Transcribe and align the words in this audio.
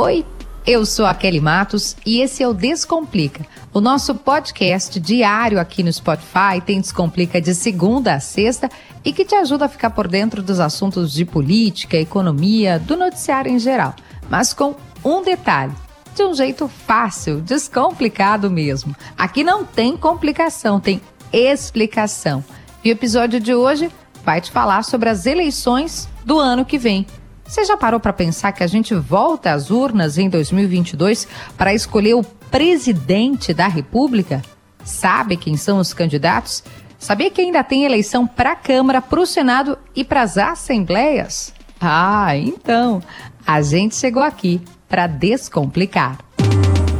Oi, 0.00 0.24
eu 0.64 0.86
sou 0.86 1.04
a 1.04 1.12
Kelly 1.12 1.40
Matos 1.40 1.96
e 2.06 2.20
esse 2.20 2.40
é 2.40 2.46
o 2.46 2.54
Descomplica, 2.54 3.44
o 3.74 3.80
nosso 3.80 4.14
podcast 4.14 5.00
diário 5.00 5.58
aqui 5.58 5.82
no 5.82 5.92
Spotify. 5.92 6.60
Tem 6.64 6.80
Descomplica 6.80 7.40
de 7.40 7.52
segunda 7.52 8.14
a 8.14 8.20
sexta 8.20 8.68
e 9.04 9.12
que 9.12 9.24
te 9.24 9.34
ajuda 9.34 9.64
a 9.64 9.68
ficar 9.68 9.90
por 9.90 10.06
dentro 10.06 10.40
dos 10.40 10.60
assuntos 10.60 11.12
de 11.12 11.24
política, 11.24 11.96
economia, 11.96 12.78
do 12.78 12.96
noticiário 12.96 13.50
em 13.50 13.58
geral. 13.58 13.92
Mas 14.30 14.54
com 14.54 14.76
um 15.04 15.20
detalhe 15.20 15.72
de 16.14 16.22
um 16.22 16.32
jeito 16.32 16.68
fácil, 16.68 17.40
descomplicado 17.40 18.48
mesmo. 18.48 18.94
Aqui 19.16 19.42
não 19.42 19.64
tem 19.64 19.96
complicação, 19.96 20.78
tem 20.78 21.00
explicação. 21.32 22.44
E 22.84 22.90
o 22.90 22.92
episódio 22.92 23.40
de 23.40 23.52
hoje 23.52 23.90
vai 24.24 24.40
te 24.40 24.52
falar 24.52 24.84
sobre 24.84 25.08
as 25.08 25.26
eleições 25.26 26.08
do 26.24 26.38
ano 26.38 26.64
que 26.64 26.78
vem. 26.78 27.04
Você 27.48 27.64
já 27.64 27.78
parou 27.78 27.98
para 27.98 28.12
pensar 28.12 28.52
que 28.52 28.62
a 28.62 28.66
gente 28.66 28.94
volta 28.94 29.52
às 29.52 29.70
urnas 29.70 30.18
em 30.18 30.28
2022 30.28 31.26
para 31.56 31.72
escolher 31.72 32.12
o 32.12 32.22
presidente 32.22 33.54
da 33.54 33.66
República? 33.66 34.42
Sabe 34.84 35.34
quem 35.34 35.56
são 35.56 35.78
os 35.78 35.94
candidatos? 35.94 36.62
Sabia 36.98 37.30
que 37.30 37.40
ainda 37.40 37.64
tem 37.64 37.84
eleição 37.84 38.26
para 38.26 38.52
a 38.52 38.56
Câmara, 38.56 39.00
para 39.00 39.20
o 39.20 39.26
Senado 39.26 39.78
e 39.96 40.04
para 40.04 40.20
as 40.20 40.36
assembleias? 40.36 41.54
Ah, 41.80 42.36
então, 42.36 43.02
a 43.46 43.62
gente 43.62 43.96
chegou 43.96 44.22
aqui 44.22 44.60
para 44.86 45.06
descomplicar. 45.06 46.18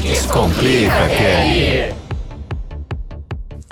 Descomplica, 0.00 1.08
Kelly. 1.10 1.97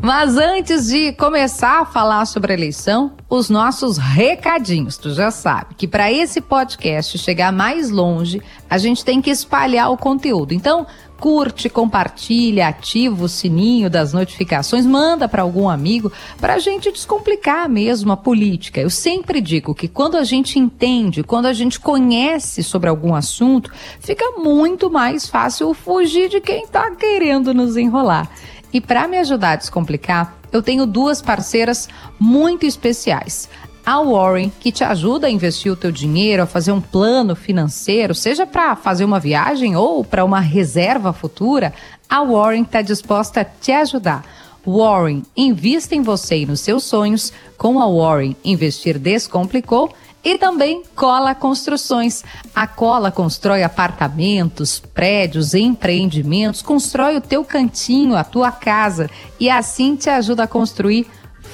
Mas 0.03 0.37
antes 0.37 0.89
de 0.89 1.13
começar 1.13 1.81
a 1.81 1.85
falar 1.87 2.27
sobre 2.27 2.53
a 2.53 2.55
eleição, 2.55 3.13
os 3.29 3.49
nossos 3.49 3.97
recadinhos. 3.97 4.97
Tu 4.97 5.13
já 5.13 5.31
sabe 5.31 5.75
que 5.75 5.89
para 5.89 6.13
esse 6.13 6.41
podcast 6.41 7.19
chegar 7.19 7.51
mais 7.51 7.91
longe, 7.91 8.41
a 8.69 8.79
gente 8.79 9.05
tem 9.05 9.23
que 9.23 9.31
espalhar 9.31 9.91
o 9.91 9.97
conteúdo. 9.97 10.53
Então, 10.53 10.87
curte, 11.19 11.69
compartilha, 11.69 12.69
ativa 12.69 13.25
o 13.25 13.29
sininho 13.29 13.89
das 13.89 14.13
notificações, 14.13 14.85
manda 14.85 15.27
para 15.27 15.43
algum 15.43 15.69
amigo 15.69 16.13
para 16.39 16.55
a 16.55 16.59
gente 16.59 16.93
descomplicar 16.93 17.69
mesmo 17.69 18.13
a 18.13 18.17
política. 18.17 18.81
Eu 18.81 18.91
sempre 18.91 19.41
digo 19.41 19.75
que 19.75 19.89
quando 19.89 20.17
a 20.17 20.25
gente 20.25 20.59
entende, 20.59 21.23
quando 21.23 21.47
a 21.47 21.53
gente 21.53 21.81
conhece 21.81 22.63
sobre 22.63 22.89
algum 22.89 23.15
assunto, 23.15 23.73
fica 23.99 24.33
muito 24.39 24.91
mais 24.91 25.27
fácil 25.27 25.73
fugir 25.73 26.29
de 26.29 26.41
quem 26.41 26.65
está 26.65 26.91
querendo 26.91 27.55
nos 27.55 27.77
enrolar. 27.77 28.31
E 28.73 28.81
para 28.81 29.09
me 29.09 29.19
ajudar 29.19 29.53
a 29.53 29.57
descomplicar, 29.57 30.35
eu 30.53 30.63
tenho 30.63 30.87
duas 30.87 31.23
parceiras 31.23 31.89
muito 32.19 32.67
especiais. 32.67 33.49
A 33.85 34.01
Warren, 34.01 34.51
que 34.59 34.73
te 34.73 34.83
ajuda 34.83 35.29
a 35.29 35.31
investir 35.31 35.71
o 35.71 35.77
teu 35.77 35.93
dinheiro, 35.93 36.43
a 36.43 36.47
fazer 36.47 36.73
um 36.73 36.81
plano 36.81 37.37
financeiro, 37.37 38.15
seja 38.15 38.45
para 38.45 38.75
fazer 38.75 39.05
uma 39.05 39.21
viagem 39.21 39.77
ou 39.77 40.05
para 40.05 40.25
uma 40.25 40.41
reserva 40.41 41.13
futura, 41.13 41.73
a 42.09 42.21
Warren 42.23 42.63
está 42.63 42.83
disposta 42.83 43.43
a 43.43 43.45
te 43.45 43.71
ajudar. 43.71 44.25
Warren, 44.67 45.23
invista 45.37 45.95
em 45.95 46.03
você 46.03 46.39
e 46.39 46.47
nos 46.47 46.61
seus 46.61 46.83
sonhos. 46.83 47.33
Com 47.57 47.81
a 47.81 47.87
Warren, 47.87 48.37
investir 48.45 48.99
descomplicou. 48.99 49.95
E 50.25 50.37
também 50.39 50.83
Cola 50.95 51.35
Construções. 51.35 52.25
A 52.55 52.67
Cola 52.67 53.11
constrói 53.11 53.63
apartamentos, 53.63 54.79
prédios, 54.79 55.55
empreendimentos, 55.55 56.63
constrói 56.63 57.17
o 57.17 57.21
teu 57.21 57.45
cantinho, 57.45 58.17
a 58.17 58.25
tua 58.25 58.51
casa 58.51 59.09
e 59.39 59.49
assim 59.49 59.95
te 59.95 60.11
ajuda 60.11 60.45
a 60.45 60.49
construir 60.49 61.07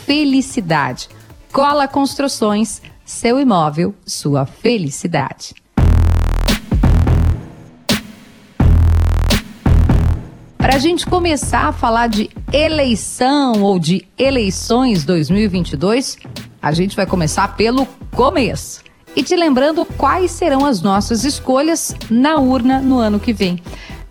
felicidade. 0.06 1.08
Cola 1.52 1.86
Construções, 1.86 2.80
seu 3.04 3.38
imóvel, 3.38 3.94
sua 4.06 4.46
felicidade. 4.46 5.61
Para 10.62 10.77
a 10.77 10.78
gente 10.78 11.05
começar 11.05 11.66
a 11.66 11.72
falar 11.72 12.06
de 12.06 12.30
eleição 12.52 13.64
ou 13.64 13.80
de 13.80 14.06
eleições 14.16 15.04
2022, 15.04 16.16
a 16.62 16.70
gente 16.70 16.94
vai 16.94 17.04
começar 17.04 17.56
pelo 17.56 17.84
começo. 18.12 18.81
E 19.16 19.25
te 19.25 19.34
lembrando 19.34 19.84
quais 19.84 20.31
serão 20.31 20.64
as 20.64 20.81
nossas 20.81 21.25
escolhas 21.25 21.97
na 22.09 22.38
urna 22.38 22.81
no 22.81 22.98
ano 22.98 23.19
que 23.19 23.32
vem. 23.32 23.60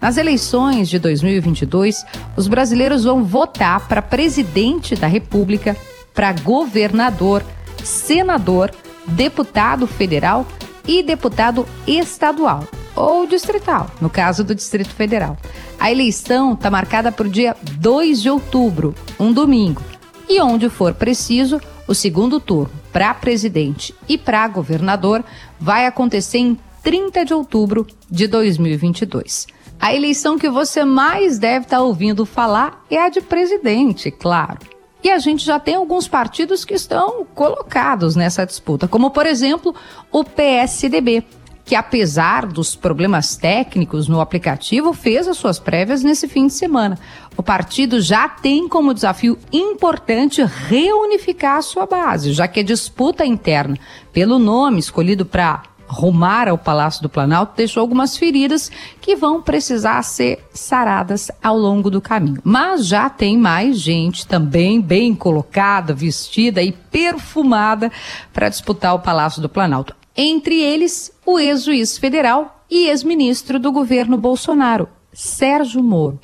Nas 0.01 0.17
eleições 0.17 0.89
de 0.89 0.99
2022, 0.99 2.05
os 2.35 2.49
brasileiros 2.49 3.05
vão 3.05 3.23
votar 3.23 3.87
para 3.87 4.01
presidente 4.01 4.93
da 4.93 5.07
República, 5.07 5.77
para 6.13 6.33
governador, 6.33 7.45
senador, 7.81 8.71
deputado 9.07 9.87
federal 9.87 10.45
e 10.85 11.01
deputado 11.01 11.65
estadual 11.87 12.67
ou 12.95 13.25
distrital, 13.25 13.89
no 13.99 14.09
caso 14.09 14.43
do 14.43 14.55
Distrito 14.55 14.93
Federal. 14.93 15.37
A 15.79 15.91
eleição 15.91 16.53
está 16.53 16.69
marcada 16.69 17.11
para 17.11 17.27
o 17.27 17.31
dia 17.31 17.55
2 17.79 18.21
de 18.21 18.29
outubro, 18.29 18.93
um 19.19 19.31
domingo, 19.31 19.81
e 20.29 20.39
onde 20.41 20.69
for 20.69 20.93
preciso, 20.93 21.59
o 21.87 21.93
segundo 21.93 22.39
turno 22.39 22.71
para 22.91 23.13
presidente 23.13 23.93
e 24.07 24.17
para 24.17 24.47
governador 24.47 25.23
vai 25.59 25.85
acontecer 25.85 26.39
em 26.39 26.57
30 26.83 27.25
de 27.25 27.33
outubro 27.33 27.87
de 28.09 28.27
2022. 28.27 29.47
A 29.79 29.95
eleição 29.95 30.37
que 30.37 30.49
você 30.49 30.85
mais 30.85 31.39
deve 31.39 31.65
estar 31.65 31.77
tá 31.77 31.83
ouvindo 31.83 32.25
falar 32.25 32.85
é 32.89 32.99
a 32.99 33.09
de 33.09 33.21
presidente, 33.21 34.11
claro. 34.11 34.59
E 35.03 35.09
a 35.09 35.17
gente 35.17 35.43
já 35.43 35.59
tem 35.59 35.75
alguns 35.75 36.07
partidos 36.07 36.63
que 36.63 36.75
estão 36.75 37.25
colocados 37.33 38.15
nessa 38.15 38.45
disputa, 38.45 38.87
como 38.87 39.09
por 39.09 39.25
exemplo 39.25 39.73
o 40.11 40.23
PSDB, 40.23 41.23
que 41.63 41.75
apesar 41.75 42.45
dos 42.45 42.75
problemas 42.75 43.35
técnicos 43.35 44.07
no 44.07 44.19
aplicativo, 44.19 44.93
fez 44.93 45.27
as 45.27 45.37
suas 45.37 45.59
prévias 45.59 46.03
nesse 46.03 46.27
fim 46.27 46.47
de 46.47 46.53
semana. 46.53 46.97
O 47.37 47.43
partido 47.43 48.01
já 48.01 48.27
tem 48.27 48.67
como 48.67 48.93
desafio 48.93 49.37
importante 49.51 50.43
reunificar 50.43 51.57
a 51.57 51.61
sua 51.61 51.85
base, 51.85 52.33
já 52.33 52.47
que 52.47 52.59
a 52.59 52.63
disputa 52.63 53.25
interna 53.25 53.77
pelo 54.11 54.37
nome 54.37 54.79
escolhido 54.79 55.25
para 55.25 55.63
rumar 55.91 56.47
ao 56.47 56.57
Palácio 56.57 57.01
do 57.01 57.09
Planalto 57.09 57.53
deixou 57.57 57.81
algumas 57.81 58.15
feridas 58.15 58.71
que 59.01 59.13
vão 59.13 59.41
precisar 59.41 60.01
ser 60.03 60.39
saradas 60.53 61.29
ao 61.43 61.57
longo 61.57 61.89
do 61.89 61.99
caminho. 61.99 62.39
Mas 62.43 62.87
já 62.87 63.09
tem 63.09 63.37
mais 63.37 63.77
gente 63.77 64.25
também 64.25 64.79
bem 64.79 65.13
colocada, 65.13 65.93
vestida 65.93 66.63
e 66.63 66.71
perfumada 66.71 67.91
para 68.31 68.47
disputar 68.47 68.95
o 68.95 68.99
Palácio 68.99 69.41
do 69.41 69.49
Planalto. 69.49 70.00
Entre 70.15 70.61
eles, 70.61 71.09
o 71.25 71.39
ex-juiz 71.39 71.97
federal 71.97 72.65
e 72.69 72.89
ex-ministro 72.89 73.57
do 73.57 73.71
governo 73.71 74.17
Bolsonaro, 74.17 74.89
Sérgio 75.13 75.81
Moro. 75.81 76.19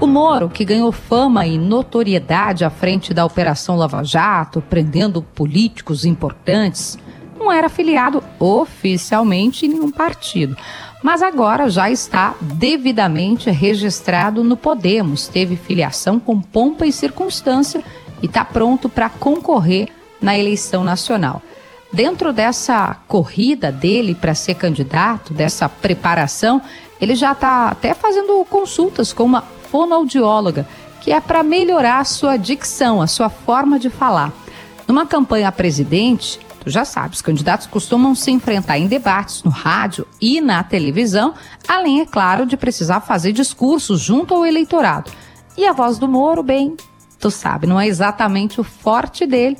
O 0.00 0.06
Moro, 0.06 0.48
que 0.48 0.64
ganhou 0.64 0.90
fama 0.90 1.46
e 1.46 1.58
notoriedade 1.58 2.64
à 2.64 2.70
frente 2.70 3.12
da 3.12 3.26
Operação 3.26 3.76
Lava 3.76 4.02
Jato, 4.02 4.62
prendendo 4.62 5.22
políticos 5.22 6.06
importantes, 6.06 6.98
não 7.38 7.52
era 7.52 7.66
afiliado 7.66 8.24
oficialmente 8.40 9.66
em 9.66 9.68
nenhum 9.68 9.90
partido, 9.90 10.56
mas 11.02 11.20
agora 11.20 11.68
já 11.68 11.90
está 11.90 12.34
devidamente 12.40 13.50
registrado 13.50 14.42
no 14.42 14.56
Podemos, 14.56 15.28
teve 15.28 15.54
filiação 15.54 16.18
com 16.18 16.40
pompa 16.40 16.86
e 16.86 16.92
circunstância 16.92 17.84
e 18.22 18.26
está 18.26 18.44
pronto 18.44 18.88
para 18.88 19.10
concorrer 19.10 19.88
na 20.20 20.38
eleição 20.38 20.84
nacional. 20.84 21.42
Dentro 21.92 22.32
dessa 22.32 22.96
corrida 23.06 23.70
dele 23.70 24.14
para 24.14 24.34
ser 24.34 24.54
candidato, 24.54 25.34
dessa 25.34 25.68
preparação, 25.68 26.62
ele 27.00 27.14
já 27.14 27.32
está 27.32 27.68
até 27.68 27.92
fazendo 27.92 28.44
consultas 28.48 29.12
com 29.12 29.24
uma 29.24 29.42
fonoaudióloga, 29.70 30.66
que 31.00 31.12
é 31.12 31.20
para 31.20 31.42
melhorar 31.42 31.98
a 31.98 32.04
sua 32.04 32.36
dicção, 32.36 33.02
a 33.02 33.06
sua 33.06 33.28
forma 33.28 33.78
de 33.78 33.90
falar. 33.90 34.32
Numa 34.86 35.04
campanha 35.04 35.48
a 35.48 35.52
presidente, 35.52 36.38
tu 36.60 36.70
já 36.70 36.84
sabe, 36.84 37.14
os 37.14 37.20
candidatos 37.20 37.66
costumam 37.66 38.14
se 38.14 38.30
enfrentar 38.30 38.78
em 38.78 38.86
debates 38.86 39.42
no 39.42 39.50
rádio 39.50 40.06
e 40.20 40.40
na 40.40 40.62
televisão, 40.62 41.34
além, 41.66 42.00
é 42.00 42.06
claro, 42.06 42.46
de 42.46 42.56
precisar 42.56 43.00
fazer 43.00 43.32
discursos 43.32 44.00
junto 44.00 44.32
ao 44.32 44.46
eleitorado. 44.46 45.10
E 45.58 45.66
a 45.66 45.72
voz 45.72 45.98
do 45.98 46.08
Moro, 46.08 46.42
bem, 46.42 46.76
tu 47.22 47.30
sabe, 47.30 47.68
não 47.68 47.80
é 47.80 47.86
exatamente 47.86 48.60
o 48.60 48.64
forte 48.64 49.24
dele, 49.24 49.56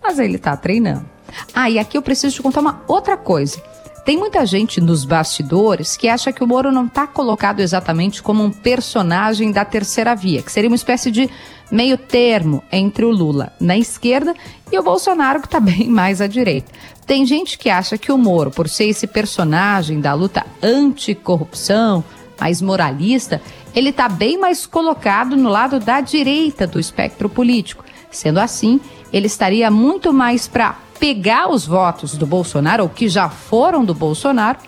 mas 0.00 0.20
ele 0.20 0.36
está 0.36 0.56
treinando. 0.56 1.04
Ah, 1.52 1.68
e 1.68 1.76
aqui 1.76 1.98
eu 1.98 2.02
preciso 2.02 2.36
te 2.36 2.42
contar 2.42 2.60
uma 2.60 2.82
outra 2.86 3.16
coisa. 3.16 3.60
Tem 4.04 4.16
muita 4.16 4.46
gente 4.46 4.80
nos 4.80 5.04
bastidores 5.04 5.96
que 5.96 6.08
acha 6.08 6.32
que 6.32 6.42
o 6.42 6.46
Moro 6.46 6.70
não 6.70 6.86
está 6.86 7.08
colocado 7.08 7.60
exatamente 7.60 8.22
como 8.22 8.44
um 8.44 8.50
personagem 8.50 9.50
da 9.50 9.64
terceira 9.64 10.14
via, 10.14 10.40
que 10.40 10.52
seria 10.52 10.70
uma 10.70 10.76
espécie 10.76 11.10
de 11.10 11.28
meio 11.70 11.98
termo 11.98 12.62
entre 12.70 13.04
o 13.04 13.10
Lula 13.10 13.52
na 13.60 13.76
esquerda 13.76 14.32
e 14.70 14.78
o 14.78 14.82
Bolsonaro, 14.82 15.40
que 15.40 15.48
está 15.48 15.58
bem 15.60 15.88
mais 15.88 16.20
à 16.20 16.28
direita. 16.28 16.70
Tem 17.06 17.26
gente 17.26 17.58
que 17.58 17.68
acha 17.68 17.98
que 17.98 18.12
o 18.12 18.18
Moro, 18.18 18.52
por 18.52 18.68
ser 18.68 18.84
esse 18.84 19.08
personagem 19.08 20.00
da 20.00 20.14
luta 20.14 20.46
anticorrupção, 20.62 22.04
mais 22.40 22.62
moralista, 22.62 23.42
ele 23.74 23.90
está 23.90 24.08
bem 24.08 24.38
mais 24.38 24.66
colocado 24.66 25.36
no 25.36 25.48
lado 25.48 25.78
da 25.78 26.00
direita 26.00 26.66
do 26.66 26.80
espectro 26.80 27.28
político. 27.28 27.84
Sendo 28.10 28.38
assim, 28.38 28.80
ele 29.12 29.26
estaria 29.26 29.70
muito 29.70 30.12
mais 30.12 30.48
para 30.48 30.76
pegar 30.98 31.50
os 31.50 31.66
votos 31.66 32.16
do 32.16 32.26
Bolsonaro, 32.26 32.82
ou 32.84 32.88
que 32.88 33.08
já 33.08 33.28
foram 33.28 33.84
do 33.84 33.94
Bolsonaro, 33.94 34.58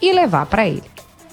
e 0.00 0.12
levar 0.12 0.46
para 0.46 0.68
ele. 0.68 0.84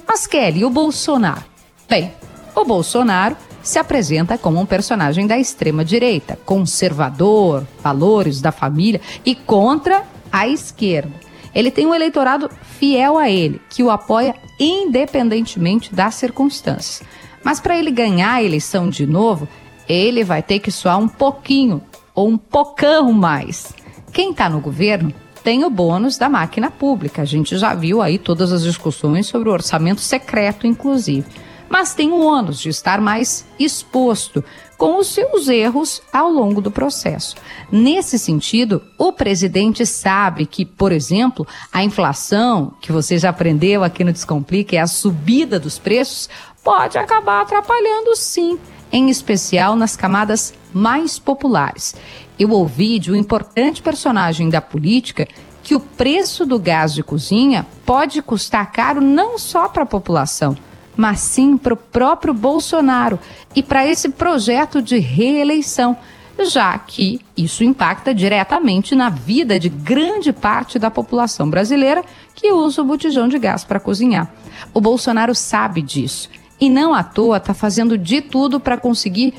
Mas 0.07 0.25
Kelly, 0.25 0.63
o 0.63 0.69
Bolsonaro? 0.69 1.43
Bem, 1.89 2.13
o 2.55 2.63
Bolsonaro 2.63 3.35
se 3.61 3.79
apresenta 3.79 4.37
como 4.37 4.59
um 4.59 4.65
personagem 4.65 5.27
da 5.27 5.37
extrema-direita, 5.37 6.39
conservador, 6.45 7.65
valores 7.83 8.39
da 8.39 8.51
família 8.51 9.01
e 9.25 9.35
contra 9.35 10.03
a 10.31 10.47
esquerda. 10.47 11.24
Ele 11.55 11.71
tem 11.71 11.87
um 11.87 11.95
eleitorado 11.95 12.49
fiel 12.77 13.17
a 13.17 13.29
ele, 13.29 13.61
que 13.69 13.81
o 13.81 13.89
apoia 13.89 14.35
independentemente 14.59 15.95
das 15.95 16.15
circunstâncias. 16.15 17.01
Mas 17.43 17.61
para 17.61 17.77
ele 17.77 17.91
ganhar 17.91 18.33
a 18.33 18.43
eleição 18.43 18.89
de 18.89 19.05
novo, 19.05 19.47
ele 19.87 20.23
vai 20.23 20.43
ter 20.43 20.59
que 20.59 20.69
soar 20.69 20.99
um 20.99 21.07
pouquinho 21.07 21.81
ou 22.13 22.27
um 22.27 22.37
pocão 22.37 23.13
mais. 23.13 23.73
Quem 24.11 24.31
está 24.31 24.49
no 24.49 24.59
governo 24.59 25.13
tem 25.43 25.63
o 25.63 25.69
bônus 25.69 26.17
da 26.17 26.27
máquina 26.27 26.69
pública. 26.69 27.21
A 27.21 27.25
gente 27.25 27.57
já 27.57 27.73
viu 27.73 28.01
aí 28.01 28.17
todas 28.17 28.51
as 28.51 28.63
discussões 28.63 29.27
sobre 29.27 29.47
o 29.47 29.53
orçamento 29.53 30.01
secreto, 30.01 30.67
inclusive 30.67 31.25
mas 31.69 31.93
tem 31.93 32.11
o 32.11 32.23
ônus 32.23 32.59
de 32.59 32.69
estar 32.69 33.01
mais 33.01 33.45
exposto 33.59 34.43
com 34.77 34.99
os 34.99 35.07
seus 35.07 35.47
erros 35.47 36.01
ao 36.11 36.29
longo 36.29 36.61
do 36.61 36.69
processo. 36.69 37.35
Nesse 37.71 38.19
sentido, 38.19 38.81
o 38.97 39.11
presidente 39.11 39.85
sabe 39.85 40.45
que, 40.45 40.65
por 40.65 40.91
exemplo, 40.91 41.47
a 41.71 41.83
inflação, 41.83 42.73
que 42.81 42.91
você 42.91 43.17
já 43.17 43.29
aprendeu 43.29 43.83
aqui 43.83 44.03
no 44.03 44.11
Descomplica, 44.11 44.75
é 44.75 44.79
a 44.79 44.87
subida 44.87 45.59
dos 45.59 45.79
preços, 45.79 46.29
pode 46.63 46.97
acabar 46.97 47.41
atrapalhando 47.41 48.15
sim, 48.15 48.59
em 48.91 49.09
especial 49.09 49.75
nas 49.75 49.95
camadas 49.95 50.53
mais 50.73 51.17
populares. 51.17 51.95
Eu 52.37 52.51
ouvi 52.51 52.99
de 52.99 53.11
um 53.11 53.15
importante 53.15 53.81
personagem 53.81 54.49
da 54.49 54.59
política 54.59 55.27
que 55.63 55.73
o 55.73 55.79
preço 55.79 56.45
do 56.45 56.59
gás 56.59 56.93
de 56.93 57.01
cozinha 57.01 57.65
pode 57.85 58.21
custar 58.21 58.71
caro 58.71 59.01
não 59.01 59.39
só 59.39 59.67
para 59.67 59.83
a 59.83 59.87
população, 59.87 60.55
mas 60.95 61.19
sim 61.19 61.57
para 61.57 61.73
o 61.73 61.77
próprio 61.77 62.33
Bolsonaro 62.33 63.19
e 63.55 63.61
para 63.61 63.85
esse 63.85 64.09
projeto 64.09 64.81
de 64.81 64.97
reeleição, 64.97 65.97
já 66.39 66.77
que 66.77 67.21
isso 67.35 67.63
impacta 67.63 68.13
diretamente 68.13 68.95
na 68.95 69.09
vida 69.09 69.59
de 69.59 69.69
grande 69.69 70.33
parte 70.33 70.77
da 70.77 70.91
população 70.91 71.49
brasileira 71.49 72.03
que 72.33 72.51
usa 72.51 72.81
o 72.81 72.85
botijão 72.85 73.27
de 73.27 73.39
gás 73.39 73.63
para 73.63 73.79
cozinhar. 73.79 74.31
O 74.73 74.81
Bolsonaro 74.81 75.33
sabe 75.33 75.81
disso 75.81 76.29
e 76.59 76.69
não 76.69 76.93
à 76.93 77.03
toa 77.03 77.37
está 77.37 77.53
fazendo 77.53 77.97
de 77.97 78.21
tudo 78.21 78.59
para 78.59 78.77
conseguir 78.77 79.33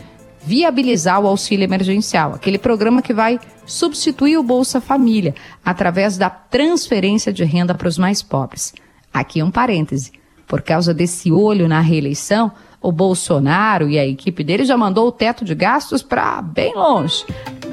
viabilizar 0.47 1.21
o 1.21 1.27
auxílio 1.27 1.65
emergencial, 1.65 2.33
aquele 2.33 2.57
programa 2.57 3.03
que 3.03 3.13
vai 3.13 3.41
substituir 3.67 4.37
o 4.37 4.45
Bolsa 4.45 4.81
Família 4.81 5.35
através 5.65 6.17
da 6.17 6.31
transferência 6.31 7.33
de 7.33 7.45
renda 7.45 7.75
para 7.75 7.89
os 7.89 7.99
mais 7.99 8.23
pobres. 8.23 8.73
Aqui 9.13 9.43
um 9.43 9.51
parêntese. 9.51 10.13
Por 10.47 10.63
causa 10.63 10.95
desse 10.95 11.33
olho 11.33 11.69
na 11.69 11.81
reeleição, 11.81 12.53
o 12.81 12.93
Bolsonaro 12.93 13.89
e 13.89 13.99
a 13.99 14.07
equipe 14.07 14.45
dele 14.45 14.65
já 14.65 14.77
mandou 14.77 15.09
o 15.09 15.13
teto 15.13 15.45
de 15.45 15.55
gastos 15.55 16.03
para 16.03 16.41
bem 16.41 16.75
longe, 16.75 17.25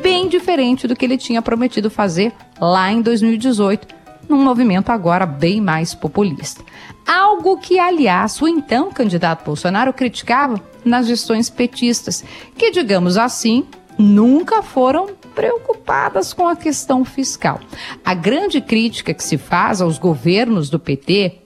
bem 0.01 0.27
diferente 0.27 0.87
do 0.87 0.95
que 0.95 1.05
ele 1.05 1.17
tinha 1.17 1.41
prometido 1.41 1.89
fazer 1.89 2.33
lá 2.59 2.91
em 2.91 3.01
2018, 3.01 3.87
num 4.27 4.43
movimento 4.43 4.89
agora 4.89 5.25
bem 5.25 5.61
mais 5.61 5.93
populista. 5.93 6.63
Algo 7.05 7.57
que, 7.57 7.77
aliás, 7.77 8.41
o 8.41 8.47
então 8.47 8.91
candidato 8.91 9.45
Bolsonaro 9.45 9.93
criticava 9.93 10.59
nas 10.83 11.05
gestões 11.05 11.49
petistas, 11.49 12.23
que, 12.57 12.71
digamos 12.71 13.17
assim, 13.17 13.67
nunca 13.97 14.63
foram 14.63 15.09
preocupadas 15.35 16.33
com 16.33 16.47
a 16.47 16.55
questão 16.55 17.03
fiscal. 17.03 17.59
A 18.03 18.13
grande 18.13 18.61
crítica 18.61 19.13
que 19.13 19.23
se 19.23 19.37
faz 19.37 19.81
aos 19.81 19.97
governos 19.97 20.69
do 20.69 20.79
PT 20.79 21.42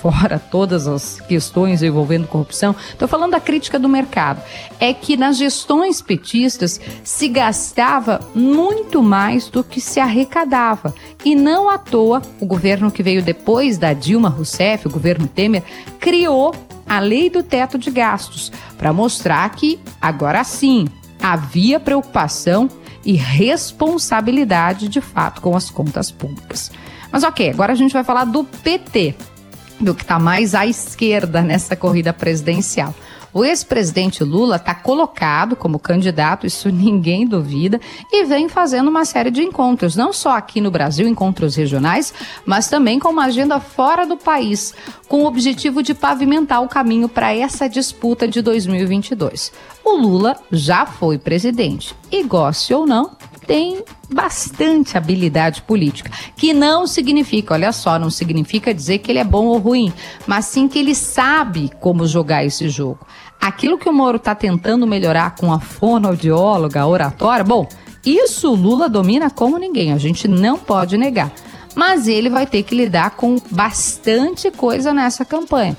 fora 0.00 0.38
todas 0.38 0.86
as 0.86 1.20
questões 1.20 1.82
envolvendo 1.82 2.26
corrupção, 2.26 2.74
estou 2.90 3.06
falando 3.06 3.32
da 3.32 3.40
crítica 3.40 3.78
do 3.78 3.88
mercado, 3.88 4.42
é 4.78 4.94
que 4.94 5.16
nas 5.16 5.36
gestões 5.36 6.00
petistas 6.00 6.80
se 7.04 7.28
gastava 7.28 8.20
muito 8.34 9.02
mais 9.02 9.48
do 9.48 9.62
que 9.62 9.80
se 9.80 10.00
arrecadava. 10.00 10.94
E 11.24 11.34
não 11.34 11.68
à 11.68 11.76
toa, 11.76 12.22
o 12.40 12.46
governo 12.46 12.90
que 12.90 13.02
veio 13.02 13.22
depois 13.22 13.76
da 13.76 13.92
Dilma 13.92 14.30
Rousseff, 14.30 14.86
o 14.86 14.90
governo 14.90 15.26
Temer, 15.26 15.62
criou 15.98 16.54
a 16.88 16.98
lei 16.98 17.28
do 17.28 17.42
teto 17.42 17.78
de 17.78 17.90
gastos 17.90 18.50
para 18.78 18.92
mostrar 18.92 19.48
que, 19.50 19.78
agora 20.00 20.42
sim, 20.44 20.88
havia 21.22 21.78
preocupação 21.78 22.68
e 23.04 23.12
responsabilidade 23.12 24.88
de 24.88 25.00
fato 25.00 25.40
com 25.40 25.54
as 25.54 25.70
contas 25.70 26.10
públicas. 26.10 26.70
Mas 27.12 27.22
ok, 27.22 27.50
agora 27.50 27.72
a 27.72 27.76
gente 27.76 27.92
vai 27.92 28.04
falar 28.04 28.24
do 28.24 28.44
PT 28.44 29.14
do 29.80 29.94
que 29.94 30.02
está 30.02 30.18
mais 30.18 30.54
à 30.54 30.66
esquerda 30.66 31.42
nessa 31.42 31.74
corrida 31.74 32.12
presidencial. 32.12 32.94
O 33.32 33.44
ex-presidente 33.44 34.24
Lula 34.24 34.56
está 34.56 34.74
colocado 34.74 35.54
como 35.54 35.78
candidato, 35.78 36.46
isso 36.46 36.68
ninguém 36.70 37.26
duvida, 37.26 37.80
e 38.10 38.24
vem 38.24 38.48
fazendo 38.48 38.88
uma 38.88 39.04
série 39.04 39.30
de 39.30 39.42
encontros, 39.42 39.94
não 39.94 40.12
só 40.12 40.36
aqui 40.36 40.60
no 40.60 40.70
Brasil, 40.70 41.06
encontros 41.06 41.54
regionais, 41.54 42.12
mas 42.44 42.68
também 42.68 42.98
com 42.98 43.08
uma 43.08 43.26
agenda 43.26 43.60
fora 43.60 44.04
do 44.04 44.16
país, 44.16 44.74
com 45.08 45.22
o 45.22 45.26
objetivo 45.26 45.82
de 45.82 45.94
pavimentar 45.94 46.62
o 46.62 46.68
caminho 46.68 47.08
para 47.08 47.34
essa 47.34 47.68
disputa 47.68 48.26
de 48.26 48.42
2022. 48.42 49.52
O 49.84 49.96
Lula 49.96 50.36
já 50.50 50.84
foi 50.84 51.16
presidente, 51.16 51.94
e 52.10 52.22
goste 52.24 52.74
ou 52.74 52.84
não, 52.84 53.12
tem 53.50 53.82
bastante 54.08 54.96
habilidade 54.96 55.62
política, 55.62 56.08
que 56.36 56.54
não 56.54 56.86
significa, 56.86 57.54
olha 57.54 57.72
só, 57.72 57.98
não 57.98 58.08
significa 58.08 58.72
dizer 58.72 58.98
que 58.98 59.10
ele 59.10 59.18
é 59.18 59.24
bom 59.24 59.46
ou 59.46 59.58
ruim, 59.58 59.92
mas 60.24 60.44
sim 60.44 60.68
que 60.68 60.78
ele 60.78 60.94
sabe 60.94 61.68
como 61.80 62.06
jogar 62.06 62.44
esse 62.44 62.68
jogo. 62.68 63.00
Aquilo 63.40 63.76
que 63.76 63.88
o 63.88 63.92
Moro 63.92 64.18
está 64.18 64.36
tentando 64.36 64.86
melhorar 64.86 65.34
com 65.34 65.52
a 65.52 65.58
fonoaudióloga, 65.58 66.80
a 66.80 66.86
oratória, 66.86 67.42
bom, 67.42 67.66
isso 68.06 68.52
o 68.52 68.54
Lula 68.54 68.88
domina 68.88 69.28
como 69.28 69.58
ninguém, 69.58 69.92
a 69.92 69.98
gente 69.98 70.28
não 70.28 70.56
pode 70.56 70.96
negar. 70.96 71.32
Mas 71.74 72.06
ele 72.06 72.30
vai 72.30 72.46
ter 72.46 72.62
que 72.62 72.76
lidar 72.76 73.16
com 73.16 73.36
bastante 73.50 74.48
coisa 74.52 74.94
nessa 74.94 75.24
campanha, 75.24 75.76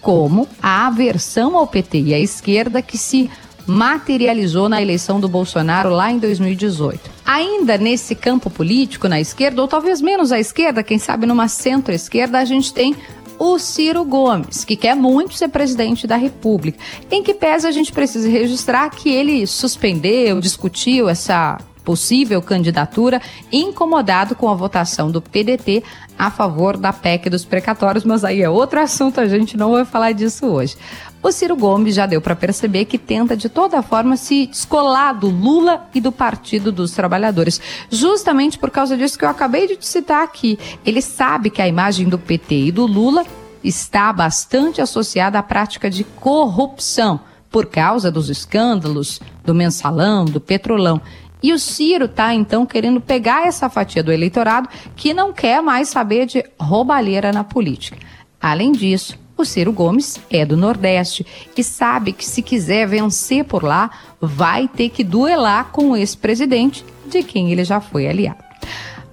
como 0.00 0.48
a 0.60 0.88
aversão 0.88 1.56
ao 1.56 1.68
PT 1.68 2.00
e 2.00 2.14
à 2.14 2.18
esquerda 2.18 2.82
que 2.82 2.98
se 2.98 3.30
materializou 3.64 4.68
na 4.68 4.82
eleição 4.82 5.20
do 5.20 5.28
Bolsonaro 5.28 5.90
lá 5.90 6.10
em 6.10 6.18
2018. 6.18 7.11
Ainda 7.24 7.78
nesse 7.78 8.14
campo 8.14 8.50
político, 8.50 9.08
na 9.08 9.20
esquerda, 9.20 9.62
ou 9.62 9.68
talvez 9.68 10.00
menos 10.00 10.32
à 10.32 10.38
esquerda, 10.38 10.82
quem 10.82 10.98
sabe 10.98 11.26
numa 11.26 11.48
centro-esquerda, 11.48 12.38
a 12.38 12.44
gente 12.44 12.72
tem 12.74 12.96
o 13.38 13.58
Ciro 13.58 14.04
Gomes, 14.04 14.64
que 14.64 14.76
quer 14.76 14.94
muito 14.94 15.34
ser 15.34 15.48
presidente 15.48 16.06
da 16.06 16.16
República. 16.16 16.78
Em 17.10 17.22
que 17.22 17.34
pese 17.34 17.66
a 17.66 17.72
gente 17.72 17.92
precisa 17.92 18.28
registrar 18.28 18.88
que 18.90 19.10
ele 19.10 19.46
suspendeu, 19.46 20.40
discutiu 20.40 21.08
essa 21.08 21.58
possível 21.84 22.40
candidatura, 22.40 23.20
incomodado 23.50 24.34
com 24.34 24.48
a 24.48 24.54
votação 24.54 25.10
do 25.10 25.20
PDT 25.20 25.82
a 26.18 26.30
favor 26.30 26.76
da 26.76 26.92
PEC 26.92 27.28
dos 27.28 27.44
precatórios, 27.44 28.04
mas 28.04 28.24
aí 28.24 28.42
é 28.42 28.48
outro 28.48 28.80
assunto, 28.80 29.20
a 29.20 29.26
gente 29.26 29.56
não 29.56 29.72
vai 29.72 29.84
falar 29.84 30.12
disso 30.12 30.46
hoje. 30.46 30.76
O 31.22 31.30
Ciro 31.30 31.56
Gomes 31.56 31.94
já 31.94 32.04
deu 32.04 32.20
para 32.20 32.34
perceber 32.34 32.84
que 32.84 32.98
tenta 32.98 33.36
de 33.36 33.48
toda 33.48 33.82
forma 33.82 34.16
se 34.16 34.46
descolar 34.46 35.12
do 35.12 35.28
Lula 35.28 35.88
e 35.94 36.00
do 36.00 36.10
Partido 36.10 36.72
dos 36.72 36.92
Trabalhadores, 36.92 37.60
justamente 37.90 38.58
por 38.58 38.70
causa 38.70 38.96
disso 38.96 39.18
que 39.18 39.24
eu 39.24 39.28
acabei 39.28 39.68
de 39.68 39.76
te 39.76 39.86
citar 39.86 40.24
aqui. 40.24 40.58
Ele 40.84 41.00
sabe 41.00 41.48
que 41.48 41.62
a 41.62 41.68
imagem 41.68 42.08
do 42.08 42.18
PT 42.18 42.66
e 42.66 42.72
do 42.72 42.86
Lula 42.86 43.24
está 43.62 44.12
bastante 44.12 44.80
associada 44.80 45.38
à 45.38 45.42
prática 45.42 45.88
de 45.88 46.02
corrupção 46.02 47.20
por 47.52 47.66
causa 47.66 48.10
dos 48.10 48.28
escândalos 48.30 49.20
do 49.44 49.54
mensalão, 49.54 50.24
do 50.24 50.40
petrolão. 50.40 51.00
E 51.42 51.52
o 51.52 51.58
Ciro 51.58 52.04
está 52.04 52.32
então 52.32 52.64
querendo 52.64 53.00
pegar 53.00 53.46
essa 53.46 53.68
fatia 53.68 54.02
do 54.02 54.12
eleitorado 54.12 54.68
que 54.94 55.12
não 55.12 55.32
quer 55.32 55.60
mais 55.60 55.88
saber 55.88 56.26
de 56.26 56.44
roubalheira 56.58 57.32
na 57.32 57.42
política. 57.42 57.98
Além 58.40 58.72
disso, 58.72 59.18
o 59.36 59.44
Ciro 59.44 59.72
Gomes 59.72 60.20
é 60.30 60.44
do 60.44 60.56
Nordeste 60.56 61.26
e 61.56 61.64
sabe 61.64 62.12
que 62.12 62.24
se 62.24 62.42
quiser 62.42 62.86
vencer 62.86 63.44
por 63.44 63.64
lá, 63.64 63.90
vai 64.20 64.68
ter 64.68 64.88
que 64.88 65.02
duelar 65.02 65.70
com 65.72 65.90
o 65.90 65.96
ex-presidente, 65.96 66.84
de 67.06 67.22
quem 67.22 67.50
ele 67.50 67.64
já 67.64 67.80
foi 67.80 68.06
aliado. 68.06 68.51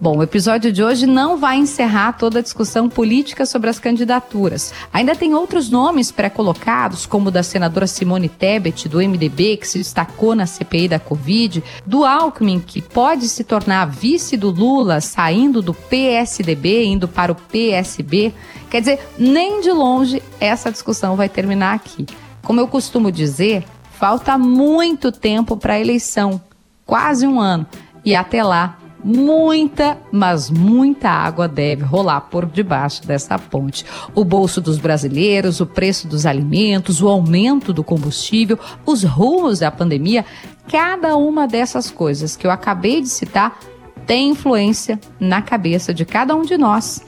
Bom, 0.01 0.19
o 0.19 0.23
episódio 0.23 0.71
de 0.71 0.81
hoje 0.81 1.05
não 1.05 1.35
vai 1.35 1.57
encerrar 1.57 2.13
toda 2.13 2.39
a 2.39 2.41
discussão 2.41 2.87
política 2.87 3.45
sobre 3.45 3.69
as 3.69 3.79
candidaturas. 3.79 4.73
Ainda 4.93 5.13
tem 5.13 5.33
outros 5.33 5.69
nomes 5.69 6.09
pré-colocados, 6.09 7.05
como 7.05 7.27
o 7.27 7.31
da 7.31 7.43
senadora 7.43 7.85
Simone 7.85 8.29
Tebet, 8.29 8.87
do 8.87 8.99
MDB, 8.99 9.57
que 9.57 9.67
se 9.67 9.77
destacou 9.77 10.35
na 10.35 10.45
CPI 10.45 10.87
da 10.87 10.99
Covid, 10.99 11.61
do 11.85 12.05
Alckmin, 12.05 12.61
que 12.61 12.81
pode 12.81 13.27
se 13.27 13.43
tornar 13.43 13.87
vice 13.87 14.37
do 14.37 14.49
Lula, 14.49 15.01
saindo 15.01 15.61
do 15.61 15.73
PSDB, 15.73 16.85
indo 16.85 17.05
para 17.05 17.33
o 17.33 17.35
PSB. 17.35 18.33
Quer 18.69 18.79
dizer, 18.79 19.05
nem 19.17 19.59
de 19.59 19.69
longe 19.69 20.23
essa 20.39 20.71
discussão 20.71 21.17
vai 21.17 21.27
terminar 21.27 21.75
aqui. 21.75 22.05
Como 22.41 22.61
eu 22.61 22.69
costumo 22.69 23.11
dizer, 23.11 23.65
falta 23.99 24.37
muito 24.37 25.11
tempo 25.11 25.57
para 25.57 25.73
a 25.73 25.79
eleição 25.79 26.39
quase 26.85 27.27
um 27.27 27.37
ano. 27.37 27.67
E 28.05 28.15
até 28.15 28.41
lá, 28.41 28.79
muita, 29.03 29.97
mas 30.11 30.49
muita 30.49 31.09
água 31.09 31.47
deve 31.47 31.83
rolar 31.83 32.21
por 32.21 32.45
debaixo 32.45 33.05
dessa 33.05 33.37
ponte. 33.37 33.85
O 34.13 34.23
bolso 34.23 34.59
dos 34.59 34.77
brasileiros, 34.77 35.59
o 35.59 35.65
preço 35.65 36.07
dos 36.07 36.25
alimentos, 36.25 37.01
o 37.01 37.07
aumento 37.07 37.71
do 37.73 37.83
combustível, 37.83 38.59
os 38.85 39.03
rumos 39.03 39.59
da 39.59 39.71
pandemia, 39.71 40.25
cada 40.69 41.15
uma 41.15 41.47
dessas 41.47 41.89
coisas 41.89 42.35
que 42.35 42.45
eu 42.45 42.51
acabei 42.51 43.01
de 43.01 43.09
citar 43.09 43.59
tem 44.05 44.29
influência 44.29 44.99
na 45.19 45.41
cabeça 45.41 45.93
de 45.93 46.03
cada 46.03 46.35
um 46.35 46.41
de 46.41 46.57
nós, 46.57 47.03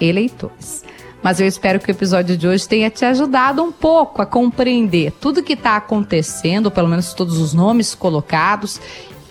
eleitores. 0.00 0.84
Mas 1.22 1.38
eu 1.40 1.46
espero 1.46 1.78
que 1.78 1.88
o 1.88 1.92
episódio 1.92 2.36
de 2.36 2.48
hoje 2.48 2.68
tenha 2.68 2.90
te 2.90 3.04
ajudado 3.04 3.62
um 3.62 3.70
pouco 3.70 4.20
a 4.20 4.26
compreender 4.26 5.12
tudo 5.12 5.42
que 5.42 5.52
está 5.52 5.76
acontecendo, 5.76 6.70
pelo 6.70 6.88
menos 6.88 7.14
todos 7.14 7.38
os 7.38 7.54
nomes 7.54 7.94
colocados, 7.94 8.80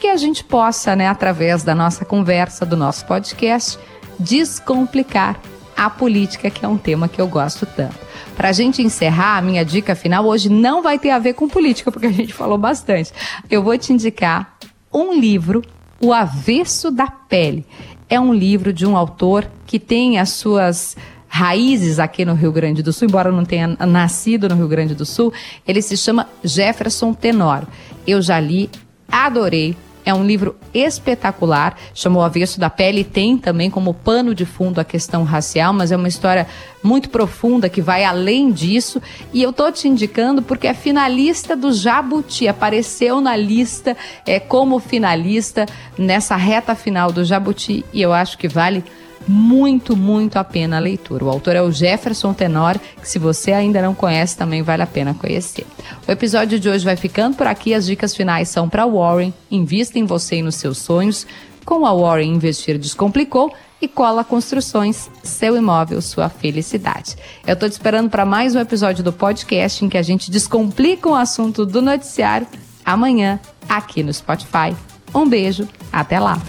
que 0.01 0.07
a 0.07 0.17
gente 0.17 0.43
possa, 0.43 0.95
né, 0.95 1.07
através 1.07 1.61
da 1.61 1.75
nossa 1.75 2.03
conversa, 2.03 2.65
do 2.65 2.75
nosso 2.75 3.05
podcast, 3.05 3.77
descomplicar 4.17 5.39
a 5.77 5.91
política, 5.91 6.49
que 6.49 6.65
é 6.65 6.67
um 6.67 6.77
tema 6.77 7.07
que 7.07 7.21
eu 7.21 7.27
gosto 7.27 7.67
tanto. 7.67 7.95
Para 8.35 8.49
a 8.49 8.51
gente 8.51 8.81
encerrar, 8.81 9.37
a 9.37 9.41
minha 9.43 9.63
dica 9.63 9.93
final 9.93 10.25
hoje 10.25 10.49
não 10.49 10.81
vai 10.81 10.97
ter 10.97 11.11
a 11.11 11.19
ver 11.19 11.33
com 11.33 11.47
política, 11.47 11.91
porque 11.91 12.07
a 12.07 12.11
gente 12.11 12.33
falou 12.33 12.57
bastante. 12.57 13.13
Eu 13.47 13.61
vou 13.61 13.77
te 13.77 13.93
indicar 13.93 14.57
um 14.91 15.13
livro, 15.13 15.61
O 16.01 16.11
Avesso 16.11 16.89
da 16.89 17.05
Pele. 17.05 17.63
É 18.09 18.19
um 18.19 18.33
livro 18.33 18.73
de 18.73 18.87
um 18.87 18.97
autor 18.97 19.47
que 19.67 19.79
tem 19.79 20.17
as 20.17 20.29
suas 20.29 20.97
raízes 21.27 21.99
aqui 21.99 22.25
no 22.25 22.33
Rio 22.33 22.51
Grande 22.51 22.81
do 22.81 22.91
Sul, 22.91 23.07
embora 23.07 23.31
não 23.31 23.45
tenha 23.45 23.67
nascido 23.85 24.49
no 24.49 24.55
Rio 24.55 24.67
Grande 24.67 24.95
do 24.95 25.05
Sul. 25.05 25.31
Ele 25.67 25.81
se 25.81 25.95
chama 25.95 26.27
Jefferson 26.43 27.13
Tenório. 27.13 27.67
Eu 28.07 28.19
já 28.19 28.39
li, 28.39 28.67
adorei 29.07 29.77
é 30.05 30.13
um 30.13 30.25
livro 30.25 30.55
espetacular, 30.73 31.77
chamou 31.93 32.23
Avesso 32.23 32.59
da 32.59 32.69
Pele, 32.69 33.03
tem 33.03 33.37
também 33.37 33.69
como 33.69 33.93
pano 33.93 34.33
de 34.33 34.45
fundo 34.45 34.79
a 34.79 34.83
questão 34.83 35.23
racial, 35.23 35.73
mas 35.73 35.91
é 35.91 35.95
uma 35.95 36.07
história 36.07 36.47
muito 36.83 37.09
profunda 37.09 37.69
que 37.69 37.81
vai 37.81 38.03
além 38.03 38.51
disso. 38.51 39.01
E 39.33 39.41
eu 39.41 39.53
tô 39.53 39.71
te 39.71 39.87
indicando 39.87 40.41
porque 40.41 40.67
é 40.67 40.73
finalista 40.73 41.55
do 41.55 41.71
Jabuti, 41.71 42.47
apareceu 42.47 43.21
na 43.21 43.35
lista 43.35 43.95
é, 44.25 44.39
como 44.39 44.79
finalista 44.79 45.65
nessa 45.97 46.35
reta 46.35 46.75
final 46.75 47.11
do 47.11 47.23
Jabuti 47.23 47.85
e 47.93 48.01
eu 48.01 48.13
acho 48.13 48.37
que 48.37 48.47
vale 48.47 48.83
muito, 49.27 49.95
muito 49.95 50.37
a 50.37 50.43
pena 50.43 50.77
a 50.77 50.79
leitura. 50.79 51.25
O 51.25 51.29
autor 51.29 51.55
é 51.55 51.61
o 51.61 51.71
Jefferson 51.71 52.33
Tenor, 52.33 52.79
que 52.79 53.07
se 53.07 53.19
você 53.19 53.51
ainda 53.51 53.81
não 53.81 53.93
conhece, 53.93 54.37
também 54.37 54.61
vale 54.61 54.83
a 54.83 54.87
pena 54.87 55.13
conhecer. 55.13 55.65
O 56.07 56.11
episódio 56.11 56.59
de 56.59 56.69
hoje 56.69 56.85
vai 56.85 56.95
ficando 56.95 57.35
por 57.35 57.47
aqui. 57.47 57.73
As 57.73 57.85
dicas 57.85 58.15
finais 58.15 58.49
são 58.49 58.67
para 58.67 58.85
Warren. 58.85 59.33
Invista 59.49 59.99
em 59.99 60.05
você 60.05 60.37
e 60.37 60.41
nos 60.41 60.55
seus 60.55 60.77
sonhos. 60.77 61.25
Com 61.65 61.85
a 61.85 61.93
Warren 61.93 62.33
Investir 62.33 62.77
Descomplicou 62.77 63.53
e 63.81 63.87
Cola 63.87 64.23
Construções, 64.23 65.09
seu 65.23 65.57
imóvel, 65.57 66.01
sua 66.01 66.29
felicidade. 66.29 67.15
Eu 67.45 67.53
estou 67.53 67.67
te 67.67 67.73
esperando 67.73 68.09
para 68.09 68.25
mais 68.25 68.55
um 68.55 68.59
episódio 68.59 69.03
do 69.03 69.11
podcast 69.11 69.83
em 69.83 69.89
que 69.89 69.97
a 69.97 70.03
gente 70.03 70.29
descomplica 70.29 71.09
o 71.09 71.15
assunto 71.15 71.65
do 71.65 71.81
noticiário 71.81 72.47
amanhã 72.85 73.39
aqui 73.67 74.03
no 74.03 74.13
Spotify. 74.13 74.75
Um 75.13 75.27
beijo, 75.27 75.67
até 75.91 76.19
lá! 76.19 76.39